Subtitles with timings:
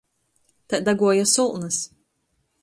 [0.67, 1.79] Tai daguoja solnys...